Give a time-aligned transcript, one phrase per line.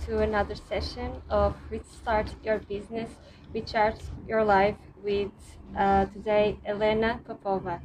[0.00, 3.10] to another session of Restart Your Business,
[3.52, 5.30] Recharge Your Life with
[5.76, 7.80] uh, today Elena Popova.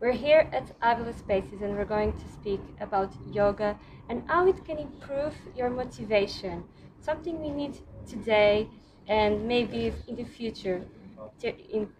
[0.00, 4.64] We're here at Avila Spaces and we're going to speak about yoga and how it
[4.64, 6.64] can improve your motivation.
[7.00, 7.78] Something we need
[8.08, 8.68] today
[9.06, 10.82] and maybe in the future,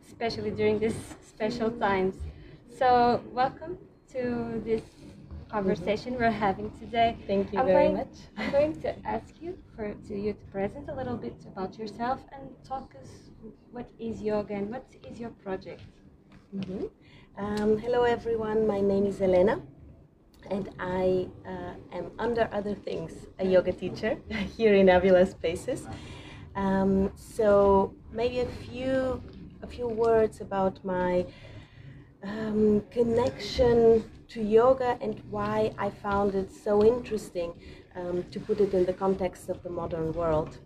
[0.09, 2.17] especially during these special times.
[2.79, 3.79] So, welcome
[4.13, 4.83] to this
[5.57, 6.23] conversation mm-hmm.
[6.23, 7.17] we're having today.
[7.27, 8.17] Thank you I'm very going, much.
[8.37, 12.21] I'm going to ask you for to you to present a little bit about yourself
[12.35, 13.11] and talk us
[13.75, 15.89] what is yoga and what is your project.
[16.55, 16.85] Mm-hmm.
[17.43, 19.57] Um, hello everyone, my name is Elena
[20.51, 24.13] and I uh, am under other things a yoga teacher
[24.59, 25.83] here in Avila Spaces.
[26.55, 29.23] Um, so maybe a few
[29.63, 31.25] a few words about my
[32.23, 37.53] um, connection to yoga and why I found it so interesting
[37.95, 40.59] um, to put it in the context of the modern world.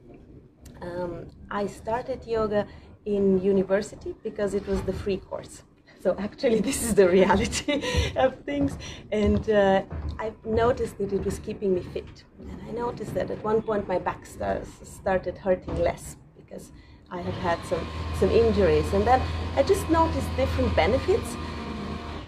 [0.83, 2.67] Um, I started yoga
[3.05, 5.63] in university because it was the free course.
[6.03, 7.83] So actually, this is the reality
[8.17, 8.79] of things,
[9.13, 9.83] and uh,
[10.19, 12.25] I noticed that it was keeping me fit.
[12.39, 16.73] And I noticed that at one point my back started hurting less because
[17.11, 17.87] I had had some
[18.19, 19.21] some injuries, and then
[19.57, 21.37] I just noticed different benefits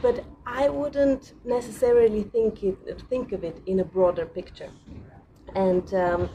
[0.03, 4.71] but I wouldn't necessarily think it think of it in a broader picture.
[5.55, 6.29] And um,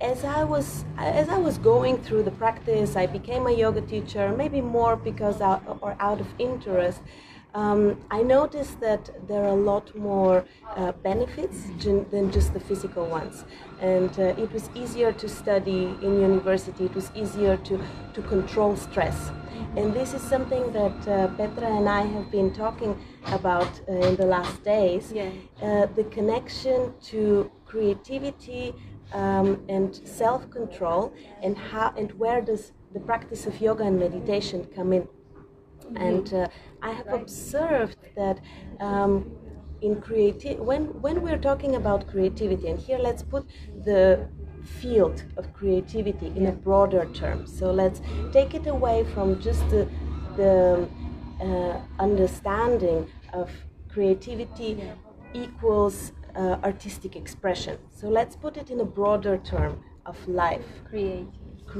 [0.00, 4.32] as I was as I was going through the practice, I became a yoga teacher,
[4.36, 7.00] maybe more because out, or out of interest.
[7.56, 10.44] Um, I noticed that there are a lot more
[10.76, 11.56] uh, benefits
[12.10, 13.46] than just the physical ones.
[13.80, 17.80] And uh, it was easier to study in university, it was easier to,
[18.12, 19.30] to control stress.
[19.74, 22.92] And this is something that uh, Petra and I have been talking
[23.38, 25.10] about uh, in the last days.
[25.10, 25.30] Yeah.
[25.62, 28.74] Uh, the connection to creativity
[29.14, 34.92] um, and self-control, and how and where does the practice of yoga and meditation come
[34.92, 35.08] in?
[35.86, 35.96] Mm-hmm.
[35.96, 36.48] And uh,
[36.82, 38.40] I have observed that.
[38.80, 39.30] Um,
[39.82, 43.44] in creative when when we're talking about creativity and here let's put
[43.84, 44.26] the
[44.66, 47.46] field of creativity in a broader term.
[47.46, 48.00] So let's
[48.32, 49.88] take it away from just the,
[50.36, 50.88] the
[51.40, 53.50] uh, understanding of
[53.88, 54.82] creativity
[55.32, 57.78] equals uh, artistic expression.
[57.90, 60.66] So let's put it in a broader term of life.
[60.88, 61.32] Creating.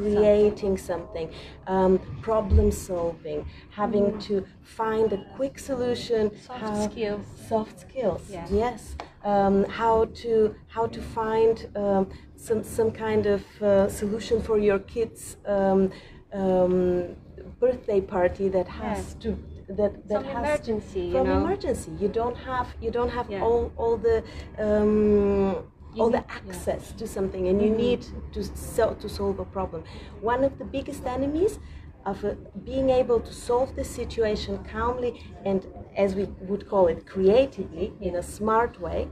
[0.02, 1.30] Creating something,
[1.66, 4.22] um, problem solving, having mm.
[4.24, 6.30] to find a quick solution.
[6.40, 7.26] Soft how, skills.
[7.48, 8.22] Soft skills.
[8.28, 8.46] Yeah.
[8.50, 8.96] Yes.
[9.24, 14.78] Um, how to how to find um, some some kind of uh, solution for your
[14.80, 15.90] kids' um,
[16.32, 17.16] um,
[17.60, 19.36] birthday party that has to
[19.68, 21.40] that that some has emergency from you know?
[21.40, 23.42] emergency you don't have you don't have yeah.
[23.42, 24.22] all all the
[24.58, 25.64] um,
[25.98, 26.96] all the access yeah.
[26.98, 27.86] to something and you mm-hmm.
[27.86, 29.82] need to so, to solve a problem
[30.20, 31.58] one of the biggest enemies
[32.04, 32.34] of uh,
[32.64, 35.12] being able to solve the situation calmly
[35.44, 39.08] and as we would call it creatively in a smart way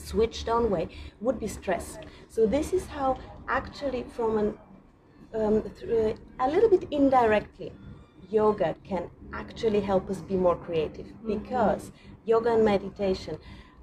[0.00, 0.88] switched on way
[1.20, 1.98] would be stress.
[2.28, 3.18] So this is how
[3.48, 4.58] actually from an
[5.32, 7.72] um, uh, a little bit indirectly
[8.28, 11.38] yoga can actually help us be more creative mm-hmm.
[11.38, 12.30] because mm-hmm.
[12.30, 13.38] yoga and meditation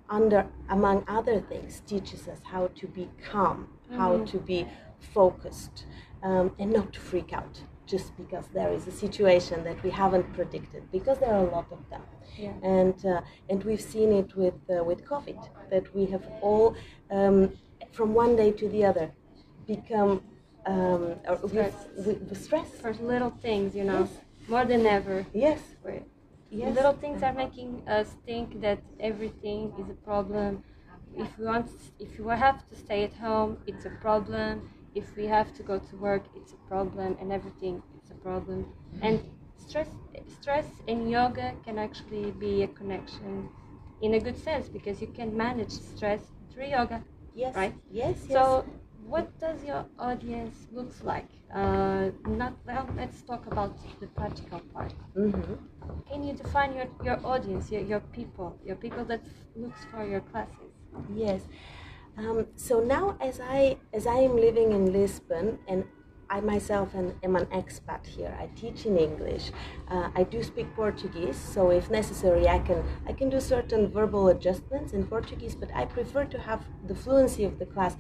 [0.09, 3.97] under among other things teaches us how to be calm mm-hmm.
[3.97, 4.65] how to be
[4.99, 5.85] focused
[6.23, 10.31] um, and not to freak out just because there is a situation that we haven't
[10.33, 12.01] predicted because there are a lot of them
[12.37, 12.51] yeah.
[12.63, 16.75] and uh, and we've seen it with uh, with covid that we have all
[17.11, 17.51] um,
[17.91, 19.11] from one day to the other
[19.65, 20.21] become
[20.65, 21.15] um,
[21.47, 21.73] stress.
[21.95, 24.49] With, with stress for little things you know yes.
[24.49, 25.59] more than ever yes
[26.49, 26.75] Yes.
[26.75, 30.63] Little things are making us think that everything is a problem.
[31.17, 31.69] If we want,
[31.99, 35.77] if we have to stay at home, it's a problem if we have to go
[35.77, 38.65] to work, it's a problem, and everything it's a problem.
[39.01, 39.21] And
[39.55, 39.89] stress,
[40.39, 43.49] stress and yoga can actually be a connection
[44.01, 47.03] in a good sense because you can manage stress through yoga.
[47.35, 47.55] Yes.
[47.55, 47.75] Right.
[47.91, 48.15] Yes.
[48.27, 48.65] So,
[49.07, 51.27] what does your audience looks like?
[51.53, 52.89] Uh, not well.
[52.95, 54.93] Let's talk about the practical part.
[55.15, 55.53] Mm-hmm.
[56.11, 59.21] Can you define your, your audience, your, your people, your people that
[59.55, 60.73] looks for your classes?
[61.13, 61.41] Yes.
[62.17, 65.85] Um, so now, as I as I am living in Lisbon, and
[66.29, 68.35] I myself am, am an expat here.
[68.39, 69.51] I teach in English.
[69.89, 74.27] Uh, I do speak Portuguese, so if necessary, I can I can do certain verbal
[74.29, 75.55] adjustments in Portuguese.
[75.55, 77.95] But I prefer to have the fluency of the class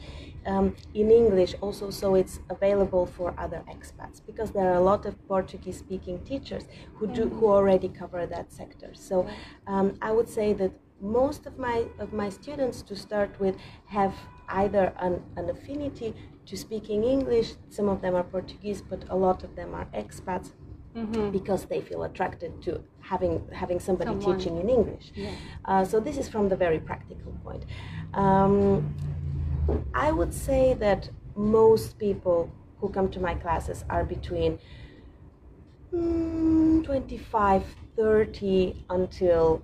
[0.45, 5.05] um, in English, also, so it's available for other expats because there are a lot
[5.05, 6.65] of Portuguese-speaking teachers
[6.95, 8.91] who do who already cover that sector.
[8.93, 9.27] So
[9.67, 14.13] um, I would say that most of my of my students to start with have
[14.49, 16.13] either an, an affinity
[16.47, 17.53] to speaking English.
[17.69, 20.51] Some of them are Portuguese, but a lot of them are expats
[20.95, 21.31] Mhm.
[21.31, 22.71] because they feel attracted to
[23.11, 24.37] having having somebody Someone.
[24.37, 25.11] teaching in English.
[25.15, 25.29] Yeah.
[25.65, 27.63] Uh, so this is from the very practical point.
[28.13, 28.95] Um,
[29.93, 32.49] I would say that most people
[32.79, 34.59] who come to my classes are between
[35.93, 37.63] mm, 25,
[37.95, 39.61] 30 until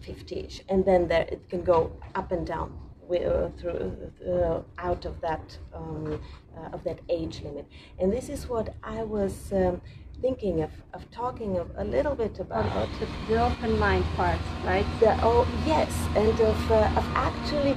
[0.00, 2.70] 50ish, and then there it can go up and down
[3.08, 6.20] through uh, out of that um,
[6.56, 7.66] uh, of that age limit.
[7.98, 9.80] And this is what I was um,
[10.20, 12.66] thinking of, of talking of a little bit about.
[12.66, 14.86] About the, the open mind part, right?
[15.00, 17.76] The, oh yes, and of, uh, of actually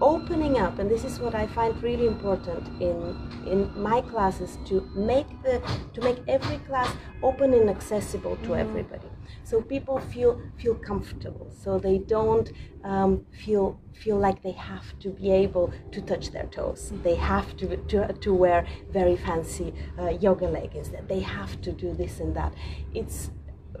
[0.00, 3.16] opening up, and this is what I find really important in
[3.46, 5.60] in my classes to make the
[5.94, 9.08] to make every class open and accessible to everybody,
[9.44, 12.52] so people feel feel comfortable, so they don't
[12.84, 17.56] um, feel feel like they have to be able to touch their toes, they have
[17.56, 22.20] to to, to wear very fancy uh, yoga leggings, that they have to do this
[22.20, 22.52] and that.
[22.94, 23.30] It's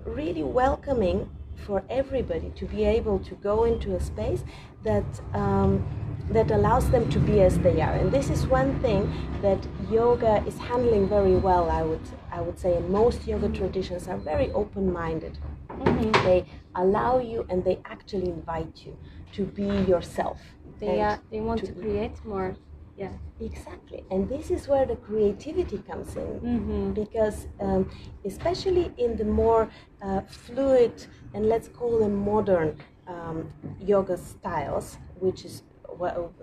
[0.04, 1.30] really welcoming
[1.66, 4.44] for everybody to be able to go into a space
[4.84, 5.04] that
[5.34, 5.84] um,
[6.30, 7.92] that allows them to be as they are.
[7.92, 9.10] And this is one thing
[9.42, 9.58] that
[9.90, 11.70] yoga is handling very well.
[11.70, 15.38] I would I would say, and most yoga traditions are very open-minded.
[15.70, 16.12] Mhm.
[16.24, 16.44] They
[16.74, 18.96] allow you and they actually invite you
[19.36, 20.38] to be yourself.
[20.80, 22.54] They And uh, they want to to- create more.
[22.96, 23.12] Yeah.
[23.40, 26.92] Exactly, and this is where the creativity comes in Mm-hmm.
[27.02, 27.88] because um,
[28.24, 29.68] especially in the more
[30.02, 30.92] uh, fluid
[31.34, 32.76] and let's call them modern
[33.06, 33.38] um,
[33.78, 35.62] yoga styles which is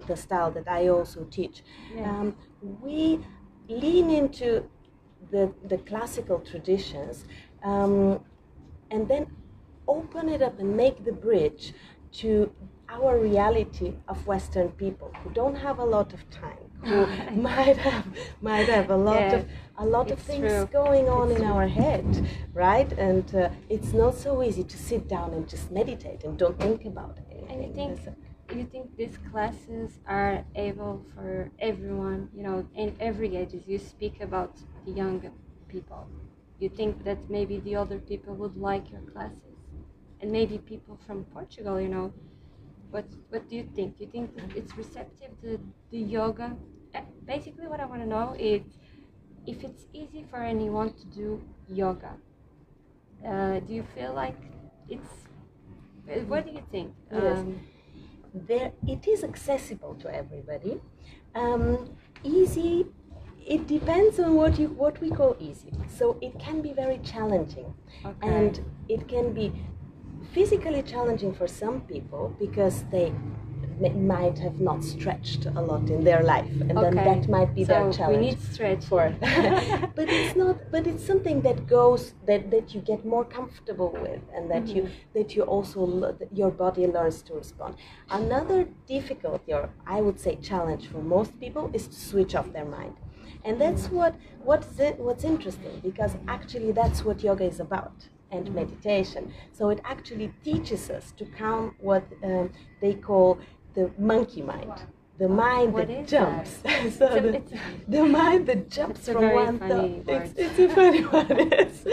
[0.07, 1.63] the style that i also teach
[1.95, 2.09] Yeah.
[2.09, 2.35] um,
[2.81, 3.19] we
[3.67, 4.69] lean into
[5.31, 7.25] the, the classical traditions
[7.63, 8.23] um,
[8.91, 9.27] and then
[9.87, 11.73] open it up and make the bridge
[12.11, 12.51] to
[12.89, 17.05] our reality of Western people who don't have a lot of time, who
[17.41, 18.05] might have
[18.41, 19.45] might have a lot Yeah, of
[19.77, 20.69] a lot of things true.
[20.71, 21.53] going on It's in true.
[21.55, 22.91] our head, right?
[22.93, 26.85] And uh, it's not so easy to sit down and just meditate and don't think
[26.85, 27.49] about anything.
[27.49, 27.99] And you think
[28.53, 33.63] you think these classes are able for everyone, you know, in every ages.
[33.67, 34.53] You speak about
[34.85, 35.21] the young
[35.67, 36.07] people.
[36.59, 39.57] You think that maybe the older people would like your classes,
[40.21, 42.13] and maybe people from Portugal, you know.
[42.91, 43.97] What What do you think?
[43.97, 45.59] Do you think it's receptive to
[45.91, 46.55] the yoga?
[46.93, 48.61] Uh, Basically, what I want to know is
[49.45, 52.13] if it's easy for anyone to do yoga.
[53.25, 54.37] Uh, do you feel like
[54.89, 55.27] it's?
[56.09, 56.93] uh, What do you think?
[57.11, 57.39] Yes.
[57.39, 57.59] Um,
[58.47, 60.81] there it is accessible to everybody.
[61.33, 62.85] Um, easy
[63.45, 65.71] it depends on what you what we call easy.
[65.87, 67.73] So it can be very challenging.
[68.05, 68.27] Okay.
[68.27, 68.59] and
[68.89, 69.51] it can be
[70.33, 73.13] physically challenging for some people because they
[73.79, 77.73] might have not stretched a lot in their life and then that might be so
[77.73, 78.85] their challenge We need stretch.
[78.85, 79.15] for
[79.95, 84.21] but it's not but it's something that goes that that you get more comfortable with
[84.33, 85.13] and that you mm-hmm.
[85.13, 87.75] that you also your body learns to respond.
[88.09, 92.65] Another difficulty or i would say challenge for most people is to switch off their
[92.65, 92.95] mind.
[93.43, 93.91] And that's mm.
[93.91, 97.93] what what's it, what's interesting because actually that's what yoga is about
[98.31, 98.53] and mm.
[98.53, 99.33] meditation.
[99.53, 103.39] So it actually teaches us to calm what um, they call
[103.75, 104.73] the monkey mind
[105.17, 106.07] the mind What that?
[106.07, 106.59] jumps.
[106.97, 107.41] So the,
[107.87, 111.83] the mind that jumps It's from one funny it's, it's a funny one yes.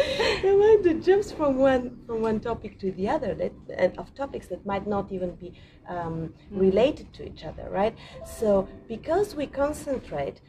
[0.43, 4.12] the mind that jumps from one from one topic to the other that and of
[4.15, 5.53] topics that might not even be
[5.89, 7.97] um, related to each other right?
[8.39, 10.41] So because we concentrate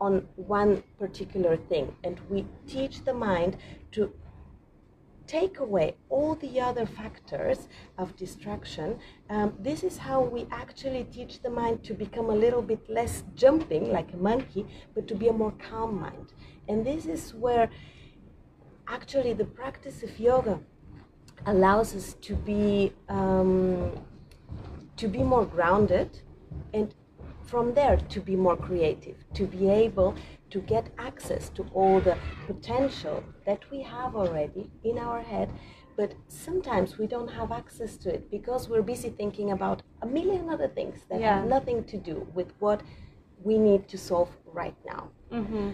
[0.00, 3.56] on one particular thing and we teach the mind
[3.92, 4.12] to
[5.30, 7.68] take away all the other factors
[7.98, 12.62] of distraction, um, this is how we actually teach the mind to become a little
[12.62, 16.32] bit less jumping like a monkey, but to be a more calm mind.
[16.68, 17.70] And this is where
[18.88, 20.58] actually the practice of yoga
[21.46, 23.92] allows us to be um,
[24.96, 26.10] to be more grounded
[26.74, 26.94] and
[27.50, 30.14] from there to be more creative to be able
[30.50, 32.16] to get access to all the
[32.46, 35.48] potential that we have already in our head
[35.96, 40.48] but sometimes we don't have access to it because we're busy thinking about a million
[40.48, 41.38] other things that Yeah.
[41.40, 42.80] have nothing to do with what
[43.48, 44.30] we need to solve
[44.60, 45.02] right now
[45.32, 45.68] Mm-hmm.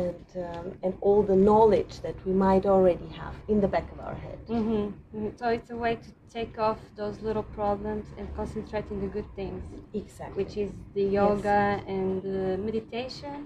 [0.00, 3.98] and um, and all the knowledge that we might already have in the back of
[4.06, 5.28] our head Mm-hmm.
[5.40, 9.28] So it's a way to take off those little problems and concentrate on the good
[9.40, 9.62] things,
[10.02, 11.60] exactly which is the yoga
[11.96, 13.38] and the meditation.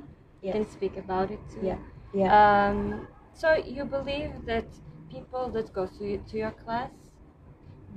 [0.45, 0.55] Yes.
[0.55, 1.61] can speak about it too.
[1.71, 1.79] yeah
[2.15, 2.31] yeah
[2.69, 4.69] Um, so you believe that
[5.11, 6.93] people that go to, to your class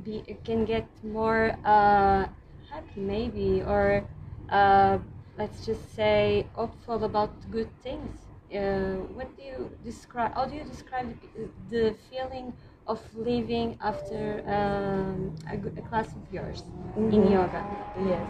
[0.03, 2.25] be, can get more uh,
[2.71, 4.05] happy maybe or
[4.49, 4.97] uh,
[5.37, 8.25] let's just say, hopeful about good things.
[8.53, 10.33] Uh, what do you describe?
[10.35, 11.07] How do you describe
[11.69, 12.53] the, feeling
[12.87, 16.63] of living after um, a, a class of yours
[16.95, 17.31] in Mhm.
[17.31, 17.63] yoga?
[17.99, 18.27] Yes.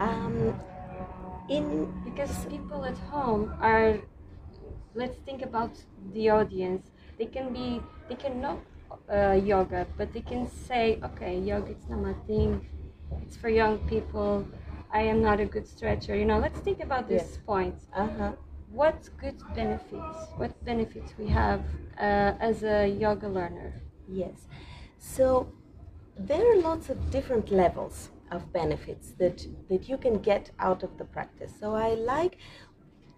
[0.00, 0.54] Um,
[1.48, 3.98] in Because people at home are,
[4.94, 5.72] let's think about
[6.12, 6.90] the audience.
[7.18, 8.60] They can be, they can know
[9.12, 12.66] uh, yoga, but they can say, okay, yoga it's not my thing.
[13.22, 14.46] It's for young people.
[14.92, 16.16] I am not a good stretcher.
[16.16, 17.38] You know, let's think about this Yes.
[17.46, 17.74] point.
[17.94, 18.32] uh-huh.
[18.70, 20.18] What good benefits?
[20.36, 21.62] What benefits we have
[21.98, 23.72] uh, as a yoga learner?
[24.06, 24.46] Yes.
[24.98, 25.48] So
[26.18, 30.98] there are lots of different levels of benefits that that you can get out of
[30.98, 31.52] the practice.
[31.58, 32.38] So I like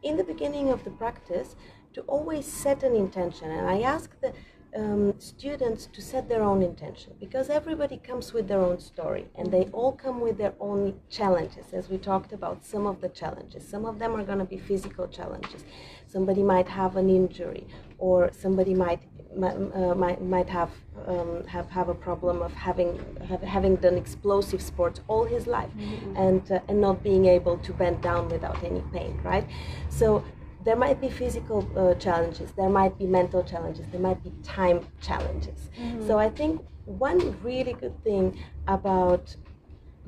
[0.02, 1.56] in the beginning of the practice
[1.92, 4.32] to always set an intention and I ask the
[4.76, 9.50] um, students to set their own intention because everybody comes with their own story and
[9.52, 11.72] they all come with their own challenges.
[11.72, 14.58] As we talked about some of the challenges some of them are going to be
[14.58, 15.64] physical challenges.
[16.06, 17.66] Somebody might have an injury
[17.98, 19.00] or somebody might
[19.36, 20.70] might, uh, might, might have,
[21.06, 22.98] um, have have a problem of having
[23.28, 25.70] have, having done explosive sports all his life
[26.16, 29.46] and uh, and not being able to bend down without any pain right?
[29.88, 30.24] So
[30.64, 34.86] there might be physical uh, challenges there might be mental challenges there might be time
[35.00, 35.70] challenges.
[36.06, 39.36] So i think one really good thing about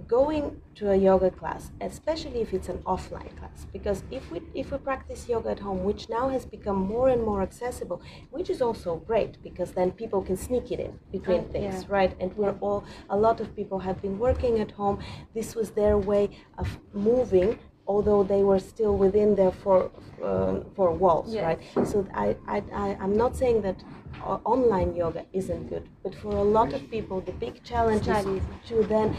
[0.09, 4.73] going to a yoga class especially if it's an offline class because if we if
[4.73, 8.63] we practice yoga at home which now has become more and more accessible which is
[8.63, 11.97] also great because then people can sneak it in between things yeah.
[11.97, 12.17] right?
[12.21, 14.99] And we're all a lot of people have been working at home.
[15.35, 19.91] This was their way of moving although they were still within their four
[20.23, 21.45] um, four walls Yes.
[21.45, 21.89] right?
[21.89, 23.83] So I, I, I i'm not saying that
[24.25, 28.25] uh, online yoga isn't good but for a lot of people the big challenge is
[28.69, 29.17] to then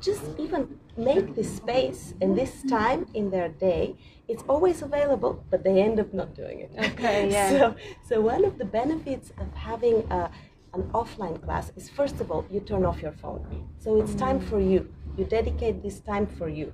[0.00, 3.96] just even make this space and this time in their day
[4.28, 6.70] it's always available but they end up not doing it.
[6.92, 7.50] Okay, yeah.
[7.50, 7.74] so
[8.08, 10.30] so one of the benefits of having a,
[10.74, 13.68] an offline class is first of all you turn off your phone.
[13.78, 14.92] So it's time for you.
[15.16, 16.72] You dedicate this time for you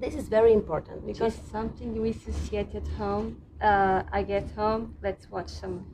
[0.00, 3.40] this is very important because something we associate at home.
[3.60, 5.84] Uh, I get home, let's watch some,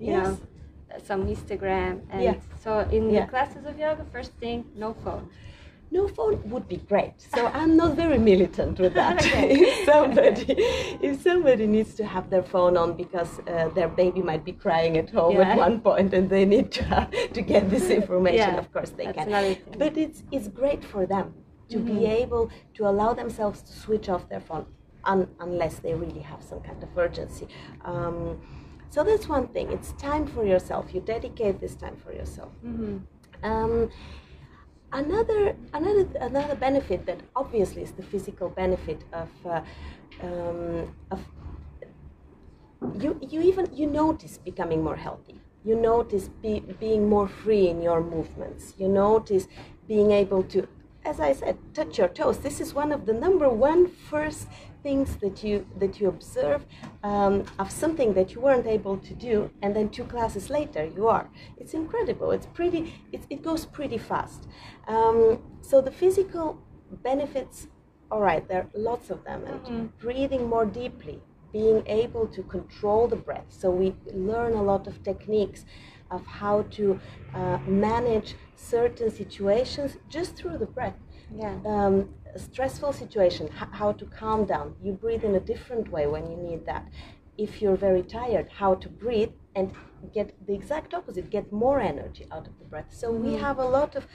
[0.00, 0.26] you Yes.
[0.26, 0.36] know,
[1.08, 1.92] some Instagram.
[2.10, 2.34] And Yeah.
[2.64, 3.20] so in Yeah.
[3.24, 5.28] the classes of yoga, first thing, no phone.
[5.90, 7.14] no phone would be great.
[7.36, 9.16] So I'm not very militant with that.
[9.24, 9.46] Okay.
[9.62, 10.54] if somebody,
[11.08, 14.96] if somebody needs to have their phone on because uh, their baby might be crying
[15.02, 15.50] at home Yeah.
[15.52, 19.06] at one point and they need to have, to get this information, of course they
[19.06, 19.56] that's can.
[19.82, 21.26] But it's it's great for them
[21.68, 22.22] to be Mhm.
[22.22, 24.66] able to allow themselves to switch off their phone
[25.04, 27.46] un, unless they really have some kind of urgency.
[27.84, 28.40] Um,
[28.90, 29.70] so that's one thing.
[29.72, 30.94] It's time for yourself.
[30.94, 32.52] You dedicate this time for yourself.
[32.64, 32.96] Mm-hmm.
[33.42, 33.90] Um,
[34.92, 39.60] another another another benefit that obviously is the physical benefit of uh,
[40.22, 41.20] um, of
[43.02, 47.82] you you even you notice becoming more healthy you notice be, being more free in
[47.82, 49.48] your movements you notice
[49.88, 50.68] being able to
[51.04, 52.38] as i said touch your toes.
[52.38, 54.48] This is one of the number one first
[54.82, 56.64] things that you that you observe
[57.02, 61.08] um, of something that you weren't able to do and then two classes later you
[61.08, 61.28] are.
[61.56, 62.30] It's incredible.
[62.30, 62.80] It's pretty
[63.12, 64.46] it, it goes pretty fast.
[64.86, 65.18] Um,
[65.62, 66.58] so the physical
[67.02, 67.66] benefits
[68.10, 69.88] all right there are lots of them and Mhm.
[69.98, 71.18] breathing more deeply
[71.52, 73.46] being able to control the breath.
[73.60, 73.94] So we
[74.30, 75.64] learn a lot of techniques
[76.10, 76.98] of how to
[77.34, 80.98] uh, manage certain situations just through the breath
[81.34, 81.56] Yeah.
[81.66, 84.74] um, a stressful situation, h- how to calm down.
[84.82, 86.84] You breathe in a different way when you need that.
[87.38, 89.72] If you're very tired, how to breathe and
[90.12, 92.90] get the exact opposite, get more energy out of the breath.
[93.02, 93.40] So we Mhm.
[93.46, 94.06] have a lot of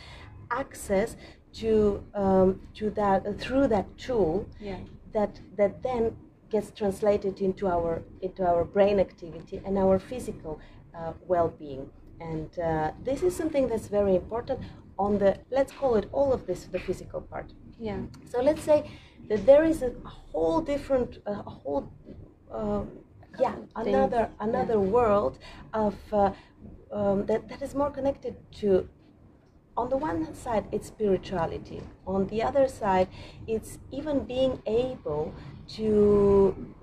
[0.52, 1.16] access
[1.62, 4.80] to um, to that uh, through that tool Yeah.
[5.14, 6.04] that that then
[6.50, 10.60] gets translated into our into our brain activity and our physical
[10.98, 14.60] uh, well-being and uh, this is something that's very important
[14.98, 17.54] on the let's call it all of this the physical part.
[17.80, 18.02] Yeah.
[18.26, 18.92] so let's say
[19.30, 21.92] that there is a whole different a whole
[22.52, 22.90] um,
[23.40, 25.40] yeah another another world
[25.74, 26.32] of uh,
[26.92, 28.90] um, that, that is more connected to
[29.78, 31.82] on the one side it's spirituality.
[32.06, 33.08] On the other side
[33.48, 35.34] it's even being able
[35.78, 36.76] to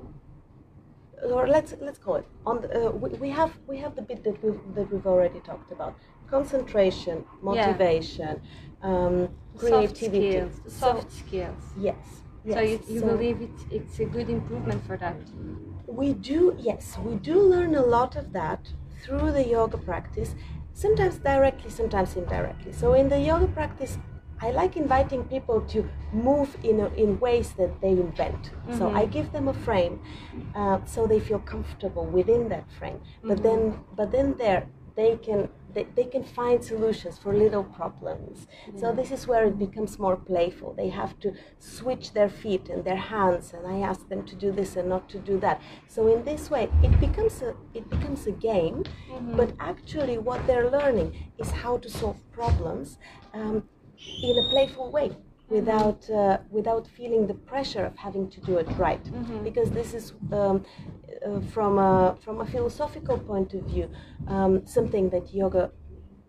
[1.25, 4.23] or let's let's call it on the, uh, we, we have we have the bit
[4.25, 5.95] that we've that we've already talked about
[6.31, 8.41] concentration motivation
[8.83, 10.75] um, creativity Soft skills.
[10.75, 11.63] So- Soft skills.
[11.79, 11.97] yes
[12.49, 12.71] So yes.
[12.71, 15.17] you, you So believe it, it's a good improvement for that?
[15.87, 18.69] we do yes we do learn a lot of that
[19.03, 20.35] through the yoga practice
[20.73, 23.97] sometimes directly sometimes indirectly so in the yoga practice
[24.41, 28.51] I like inviting people to move in, a, in ways that they invent.
[28.51, 28.79] Mm-hmm.
[28.79, 30.01] So I give them a frame,
[30.55, 33.01] uh, so they feel comfortable within that frame.
[33.23, 33.43] But mm-hmm.
[33.43, 34.67] then, but then there
[34.97, 38.47] they can they, they can find solutions for little problems.
[38.47, 38.79] Mm-hmm.
[38.79, 40.73] So this is where it becomes more playful.
[40.73, 44.51] They have to switch their feet and their hands, and I ask them to do
[44.51, 45.61] this and not to do that.
[45.87, 49.37] So in this way, it becomes a it becomes a game, mm-hmm.
[49.37, 52.99] but actually what they're learning is how to solve problems.
[53.35, 53.69] Um,
[54.23, 55.11] in a playful way
[55.49, 59.45] without uh, without feeling the pressure of having to do it right mm-hmm.
[59.45, 60.65] because this is um,
[61.25, 63.89] uh, from a from a philosophical point of view
[64.27, 65.71] um, something that yoga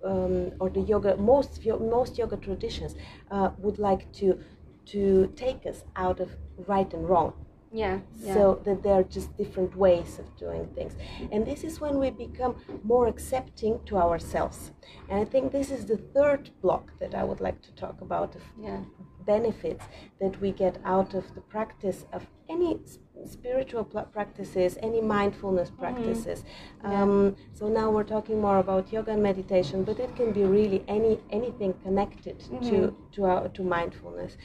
[0.03, 2.95] um, or the yoga most most yoga traditions
[3.31, 4.39] uh, would like to
[4.85, 6.29] to take us out of
[6.67, 7.33] right and wrong
[7.71, 10.93] yeah, yeah, So that there are just different ways of doing things.
[11.31, 14.71] And this is when we become more accepting to ourselves.
[15.09, 18.35] And I think this is the third block that I would like to talk about
[18.35, 18.79] of yeah.
[19.25, 19.83] benefits
[20.21, 22.79] that we get out of the practice of any
[23.25, 25.81] spiritual practices, any mindfulness mm-hmm.
[25.81, 26.43] practices.
[26.83, 26.91] Mm-hmm.
[26.91, 27.01] Yeah.
[27.01, 30.85] Um, so now we're talking more about yoga and meditation, but it can be really
[30.87, 32.69] any anything connected mm-hmm.
[32.69, 34.37] to to our, to mindfulness.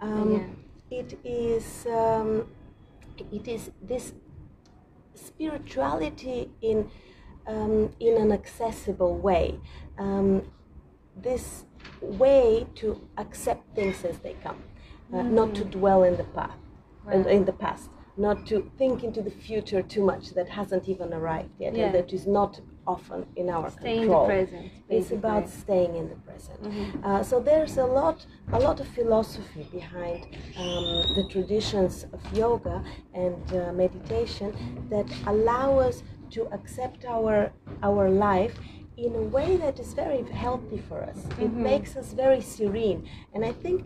[0.00, 0.56] Um.
[0.90, 1.86] It is.
[1.86, 2.48] Um,
[3.32, 4.12] it is this
[5.14, 6.90] spirituality in
[7.46, 9.58] um, in an accessible way.
[9.98, 10.50] Um,
[11.16, 11.64] this
[12.00, 14.62] way to accept things as they come,
[15.12, 15.34] uh, mm-hmm.
[15.34, 16.58] not to dwell in the past,
[17.04, 17.26] right.
[17.26, 21.50] in the past, not to think into the future too much that hasn't even arrived
[21.58, 21.86] yet, yeah.
[21.86, 22.60] and that is not
[22.94, 24.22] often in our Stay control.
[24.22, 24.62] in the present.
[24.62, 24.96] Basically.
[24.98, 26.58] It's about staying in the present.
[26.62, 27.04] Mm-hmm.
[27.06, 28.18] Uh, so there's a lot,
[28.58, 30.20] a lot of philosophy behind
[30.62, 30.84] um,
[31.16, 32.76] the traditions of yoga
[33.24, 34.48] and uh, meditation
[34.92, 35.96] that allow us
[36.34, 37.36] to accept our
[37.88, 38.54] our life
[39.06, 41.18] in a way that is very healthy for us.
[41.18, 41.46] Mm-hmm.
[41.46, 43.00] It makes us very serene,
[43.32, 43.78] and I think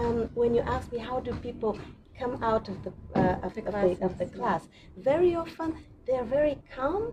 [0.00, 1.72] um, when you ask me how do people
[2.20, 4.62] come out of the uh, of, the, of, the, of the class,
[5.10, 5.68] very often
[6.06, 7.04] they are very calm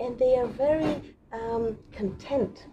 [0.00, 1.00] and they are very
[1.32, 2.66] um, content.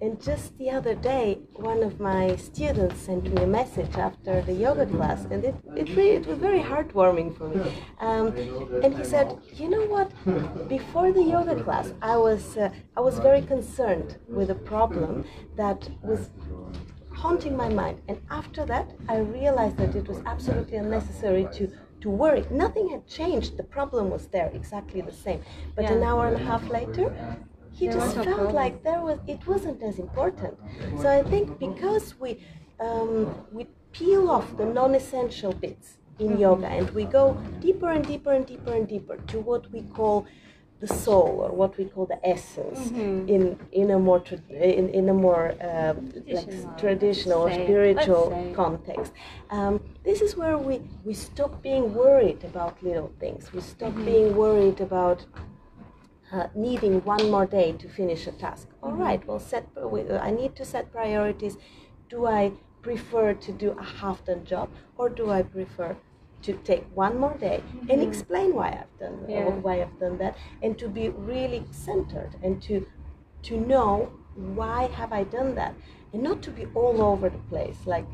[0.00, 4.52] And just the other day, one of my students sent me a message after the
[4.52, 7.72] yoga class, and it, it, really, it was very heartwarming for me.
[7.98, 8.28] Um,
[8.84, 10.08] and he said, "You know what?
[10.68, 15.24] Before the yoga class, I was uh, I was very concerned with a problem
[15.56, 16.30] that was
[17.12, 22.10] haunting my mind, and after that, I realized that it was absolutely unnecessary to to
[22.10, 22.44] worry.
[22.50, 23.56] Nothing had changed.
[23.56, 25.42] The problem was there, exactly the same.
[25.74, 25.94] But yeah.
[25.94, 27.14] an hour and a half later,
[27.72, 30.58] he there just felt like there was it wasn't as important.
[31.00, 32.44] So I think because we
[32.80, 36.40] um, we peel off the non-essential bits in mm-hmm.
[36.40, 40.26] yoga and we go deeper and deeper and deeper and deeper to what we call
[40.80, 43.28] the soul or what we call the essence mm-hmm.
[43.28, 48.52] in in a more tra- in, in a more uh, traditional, like traditional or spiritual
[48.54, 49.12] context.
[49.50, 53.52] Um, this is where we we stop being worried about little things.
[53.52, 54.04] We stop mm-hmm.
[54.04, 55.26] being worried about.
[56.30, 58.68] Uh, needing one more day to finish a task.
[58.82, 59.00] All mm-hmm.
[59.00, 59.66] right, well, set.
[60.20, 61.56] I need to set priorities.
[62.10, 65.96] Do I prefer to do a half-done job, or do I prefer
[66.42, 67.90] to take one more day mm-hmm.
[67.90, 69.48] and explain why I've done yeah.
[69.48, 72.86] why I've done that, and to be really centered and to
[73.42, 75.74] to know why have I done that,
[76.12, 78.06] and not to be all over the place like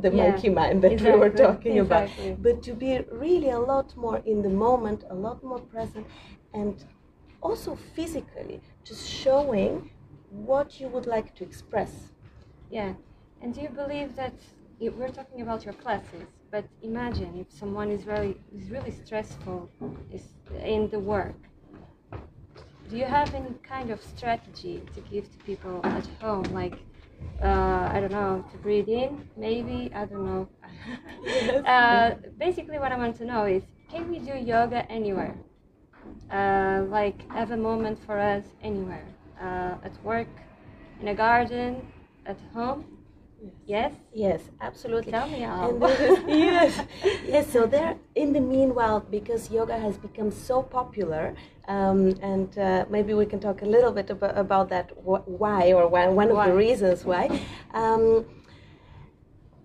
[0.00, 0.28] the yeah.
[0.30, 1.12] monkey mind that exactly.
[1.12, 2.28] we were talking exactly.
[2.28, 6.06] about, but to be really a lot more in the moment, a lot more present,
[6.54, 6.84] and
[7.42, 9.90] also physically just showing
[10.30, 12.12] what you would like to express.
[12.70, 12.94] Yeah,
[13.40, 14.34] and do you believe that
[14.80, 16.26] we're talking about your classes?
[16.50, 19.68] But imagine if someone is really is really stressful
[20.12, 20.22] is
[20.62, 21.36] in the work.
[22.88, 26.78] Do you have any kind of strategy to give to people at home, like
[27.42, 30.48] uh, I don't know, to breathe in, maybe I don't know.
[31.66, 35.36] uh, basically, what I want to know is, can we do yoga anywhere?
[36.30, 39.06] Uh, like have a moment for us anywhere,
[39.40, 40.28] uh, at work,
[41.00, 41.86] in a garden,
[42.24, 42.95] at home.
[43.66, 43.92] Yes.
[44.12, 45.12] Yes, absolutely.
[45.12, 45.76] Tell me how.
[46.28, 46.86] yes,
[47.26, 47.50] yes.
[47.52, 51.34] So there, in the meanwhile, because yoga has become so popular,
[51.68, 55.72] um, and uh, maybe we can talk a little bit about, about that wh- why
[55.72, 56.48] or why, one of why?
[56.48, 57.40] the reasons why.
[57.74, 58.24] Um,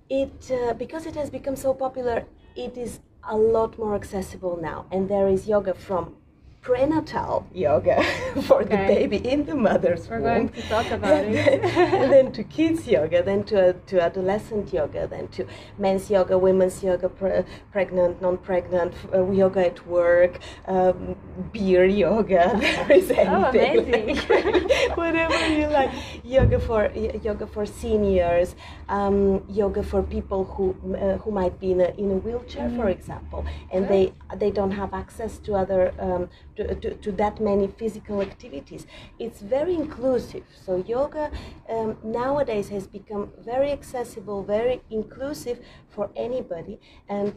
[0.10, 4.86] it uh, because it has become so popular, it is a lot more accessible now,
[4.92, 6.16] and there is yoga from
[6.62, 8.04] prenatal yoga
[8.48, 10.24] for the baby in the mother's We're womb.
[10.24, 11.62] going to talk about and, it.
[11.62, 15.48] then, and then to kids yoga, then to, to adolescent yoga, then to
[15.80, 21.16] men's yoga, women's yoga, pre- pregnant, non-pregnant, uh, yoga at work, um,
[21.52, 22.60] beer yoga.
[22.62, 24.16] There is anything, Oh, amazing.
[24.16, 25.92] like, whatever you like.
[26.24, 28.56] Yoga for y- yoga for seniors,
[28.90, 32.90] um, yoga for people who uh, who might be in a in a wheelchair, for
[32.90, 36.30] example, and they they don't have access to other um,
[36.76, 38.86] to, to, that many physical activities.
[39.20, 40.44] It's very inclusive.
[40.66, 41.32] So yoga
[41.70, 47.34] um, nowadays has become very accessible, very inclusive for anybody, and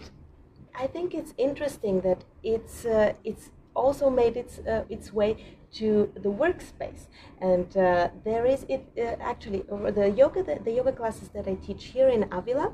[0.75, 5.37] I think it's interesting that it's uh, it's also made its uh, its way
[5.75, 7.09] to the workspace,
[7.41, 11.55] and uh, there is it uh, actually the yoga the, the yoga classes that I
[11.55, 12.73] teach here in Avila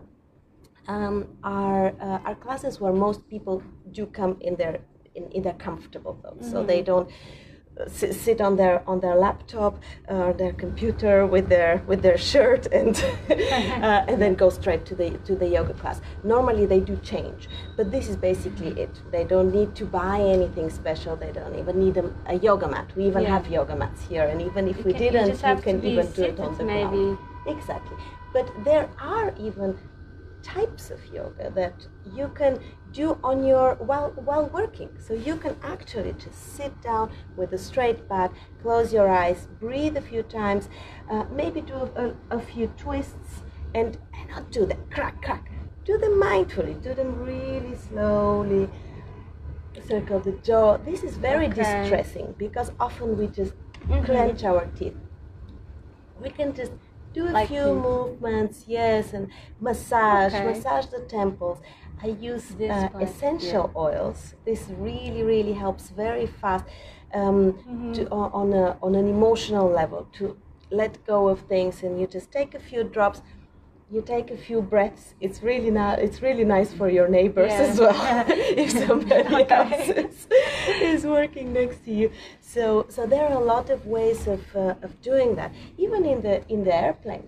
[0.89, 4.81] um, are uh, are classes where most people do come in their
[5.15, 7.09] in, in their comfortable clothes, so they don't
[7.81, 9.75] uh, sit on their on their laptop
[10.09, 12.95] or their computer with their with their shirt and
[13.31, 16.01] uh, and then go straight to the to the yoga class.
[16.25, 18.91] Normally they do change, but this is basically it.
[19.11, 21.17] They don't need to buy anything special.
[21.17, 22.87] They don't even need a, a yoga mat.
[22.97, 23.31] We even Yeah.
[23.39, 26.11] have yoga mats here, and even if You we can- didn't, have to can even
[26.13, 26.89] do it on the maybe.
[26.89, 27.19] ground.
[27.47, 27.97] Exactly.
[28.33, 29.77] But there are even
[30.43, 32.59] types of yoga that you can
[32.93, 34.91] do on your while while working.
[34.99, 39.97] So you can actually just sit down with a straight back, close your eyes, breathe
[39.97, 40.69] a few times,
[41.11, 43.43] uh, maybe do a, a few twists,
[43.75, 45.51] and, and not do them crack crack.
[45.85, 46.81] Do them mindfully.
[46.83, 48.69] Do them really slowly.
[49.89, 50.77] Circle the jaw.
[50.77, 51.63] This is very Okay.
[51.63, 53.55] distressing because often we just
[53.89, 54.05] Mhm.
[54.05, 54.97] clench our teeth.
[56.21, 56.73] We can just
[57.13, 57.83] do a Like few this.
[57.83, 59.29] movements, yes, and
[59.61, 60.45] massage, Okay.
[60.45, 61.59] massage the temples.
[62.03, 64.35] I use This uh, essential oils.
[64.45, 66.65] This really, really helps very fast
[67.13, 67.93] um, Mm-hmm.
[67.95, 70.37] to, on, on, a, on an emotional level to
[70.71, 73.23] let go of things, and you just take a few drops.
[73.93, 75.15] You take a few breaths.
[75.21, 75.99] It's really not.
[75.99, 77.63] It's really nice for your neighbors Yeah.
[77.67, 78.25] as well.
[78.29, 79.55] if somebody Okay.
[79.55, 80.29] else is,
[80.81, 82.13] is working next to you.
[82.41, 85.51] So, so there are a lot of ways of, uh, of doing that.
[85.77, 87.27] Even in the in the airplane,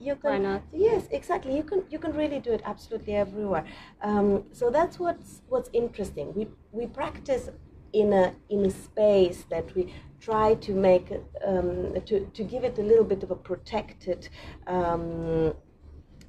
[0.00, 0.30] you can.
[0.32, 0.62] Why not?
[0.72, 1.56] Yes, exactly.
[1.56, 3.64] You can you can really do it absolutely everywhere.
[4.02, 6.34] Um, so that's what's what's interesting.
[6.34, 7.50] We we practice
[7.92, 11.06] in a in a space that we try to make
[11.46, 14.28] um, to to give it a little bit of a protected.
[14.66, 15.54] Um,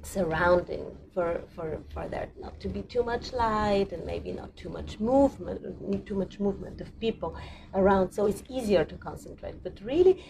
[0.02, 0.84] surrounding
[1.14, 4.98] for, for, for there not to be too much light and maybe not too much
[4.98, 5.60] movement
[6.06, 7.36] too much movement of people
[7.74, 10.24] around so it's easier to concentrate but really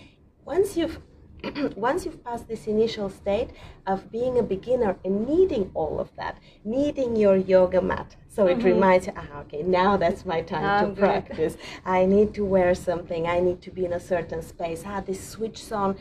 [0.45, 1.01] once you've
[1.77, 3.51] once you've passed this initial state
[3.87, 8.63] of being a beginner and needing all of that needing your yoga mat so it
[8.63, 10.99] reminds you ah okay now that's my time to I'm good.
[10.99, 13.27] practice I need to wear something.
[13.27, 14.85] I need to be in a certain space.
[14.87, 15.97] Ah, this switches on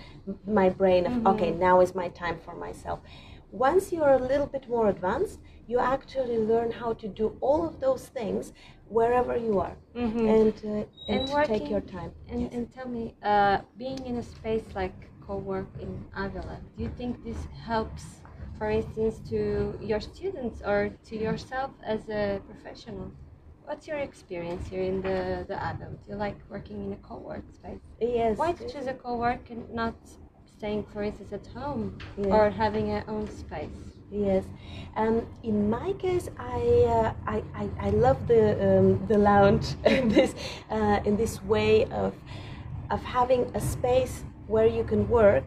[0.46, 3.00] my brain of okay, now is my time for myself.
[3.52, 7.80] Once you're a little bit more advanced, you actually learn how to do all of
[7.80, 8.54] those things
[8.90, 10.28] wherever you are, Mhm.
[10.34, 10.68] and uh,
[11.08, 12.12] and, And working, take your time.
[12.30, 12.54] And, Yes.
[12.54, 17.24] and tell me, uh, being in a space like co-work in Avila, do you think
[17.24, 18.22] this helps,
[18.58, 23.12] for instance, to your students or to yourself as a professional?
[23.66, 25.92] What's your experience here in the, the Avila?
[26.04, 27.80] Do you like working in a co-work space?
[28.00, 28.38] yes.
[28.38, 29.96] Why to choose a co-work and not
[30.62, 32.36] staying, for instance, at home Yeah.
[32.36, 33.80] or having a own space?
[34.12, 34.44] Yes,
[34.96, 36.62] um, in my case, I,
[36.96, 40.36] uh, I, I, I love the um, the lounge in this
[40.70, 42.14] uh, in this way of
[42.92, 45.46] of having a space where you can work,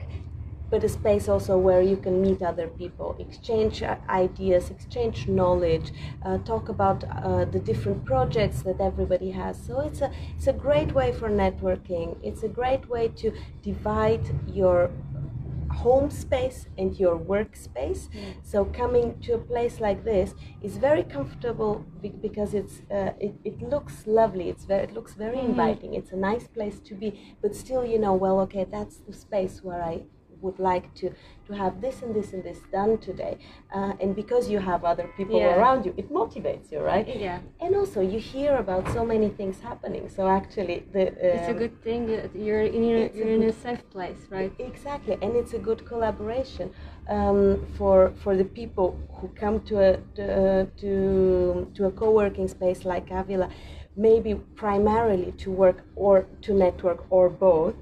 [0.75, 5.93] but a space also where you can meet other people, exchange uh, ideas, exchange knowledge,
[6.25, 9.57] uh, talk about uh, the different projects that everybody has.
[9.65, 12.19] So it's a it's a great way for networking.
[12.25, 13.31] It's a great way to
[13.63, 14.91] divide your
[15.71, 18.09] home space and your workspace.
[18.43, 21.85] So coming to a place like this is very comfortable
[22.27, 24.49] because it's uh, it, it looks lovely.
[24.49, 25.95] It's very it looks very inviting.
[25.95, 27.09] It's a nice place to be,
[27.43, 29.97] but still you know well okay that's the space where I
[30.45, 31.07] would like to
[31.47, 33.35] to have this and this and this done today.
[33.77, 35.57] Uh, and because you have other people Yeah.
[35.57, 37.07] around you, it motivates you, right?
[37.27, 37.39] Yeah.
[37.63, 40.05] And also you hear about so many things happening.
[40.17, 41.05] So actually the
[41.37, 44.21] It's a um, good thing that you're in, your, a you're in a safe place,
[44.37, 44.53] right?
[44.59, 46.67] Exactly, and it's a good collaboration
[47.17, 50.25] um, for for the people who come to a to
[50.81, 50.91] to,
[51.77, 53.49] to a co-working space like Avila,
[53.97, 54.33] maybe
[54.65, 57.75] primarily to work or to network or both.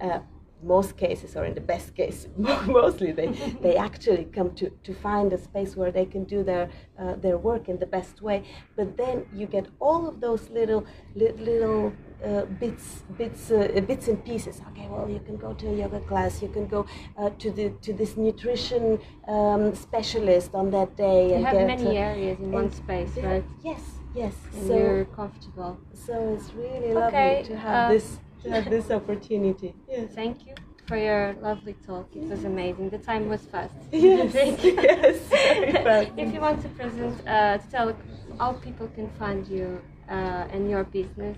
[0.00, 0.20] Uh,
[0.66, 2.28] most cases, or in the best case,
[2.66, 3.28] mostly they,
[3.62, 7.38] they actually come to, to find a space where they can do their uh, their
[7.38, 8.42] work in the best way.
[8.76, 11.92] But then you get all of those little li- little
[12.24, 14.60] uh, bits bits uh, bits and pieces.
[14.70, 16.86] Okay, well you can go to a yoga class, you can go
[17.18, 18.98] uh, to the to this nutrition
[19.28, 21.28] um, specialist on that day.
[21.28, 23.44] You and have get, many uh, areas in one space, right?
[23.62, 23.82] Yes,
[24.14, 24.34] yes.
[24.54, 25.78] And so you're comfortable.
[25.92, 29.74] so it's really Okay, lovely to have uh, this to have this opportunity.
[29.88, 30.10] Yes.
[30.14, 30.54] Thank you
[30.86, 32.08] for your lovely talk.
[32.14, 32.90] It was amazing.
[32.90, 33.74] The time was fast.
[33.92, 34.74] Yes, Thank you.
[34.74, 35.18] yes,
[35.86, 36.10] fast.
[36.16, 37.96] if you want to present, uh, to tell
[38.38, 41.36] how people can find you uh, and your business,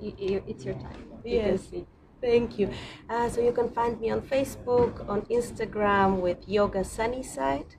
[0.00, 1.02] you, you, it's your time.
[1.24, 1.68] Yes.
[2.20, 2.72] Thank you.
[3.08, 7.70] Uh, so you can find me on Facebook, on Instagram with Yoga Sunnyside.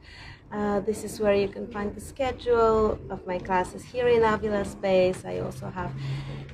[0.51, 4.65] Uh, this is where you can find the schedule of my classes here in Avila
[4.65, 5.23] Space.
[5.23, 5.91] I also have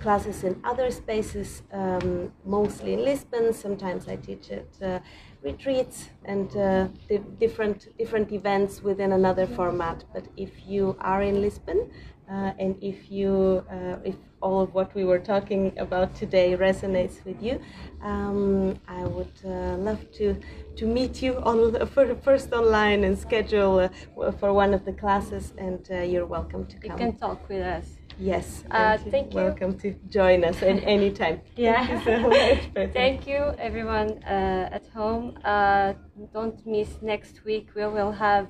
[0.01, 3.53] classes in other spaces, um, mostly in Lisbon.
[3.53, 4.99] Sometimes I teach at uh,
[5.43, 10.03] retreats and uh, di- different different events within another format.
[10.13, 11.89] But if you are in Lisbon,
[12.29, 17.23] uh, and if you uh, if all of what we were talking about today resonates
[17.25, 17.59] with you,
[18.01, 20.35] um, I would uh, love to
[20.77, 25.53] to meet you on for, first online and schedule uh, for one of the classes.
[25.57, 27.87] And uh, you're welcome to come You can talk with us.
[28.17, 28.63] Yes.
[28.71, 29.41] Uh, thank you.
[29.41, 31.41] Welcome to join us at any time.
[31.55, 31.85] Yeah.
[31.85, 32.29] Thank you so
[32.75, 32.93] much.
[32.93, 35.37] Thank you, everyone uh, at home.
[35.43, 35.93] Uh,
[36.33, 37.69] don't miss next week.
[37.75, 38.47] We will have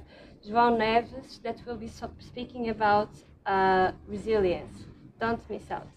[0.47, 3.09] João Neves that will be speaking about
[3.45, 4.85] uh, resilience.
[5.19, 5.87] Don't miss out.